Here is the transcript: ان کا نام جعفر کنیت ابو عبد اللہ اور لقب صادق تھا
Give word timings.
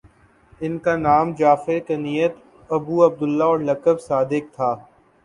ان 0.61 0.77
کا 0.85 0.95
نام 0.97 1.33
جعفر 1.39 1.77
کنیت 1.87 2.35
ابو 2.69 3.05
عبد 3.05 3.21
اللہ 3.23 3.51
اور 3.51 3.59
لقب 3.69 4.01
صادق 4.01 4.53
تھا 4.55 4.73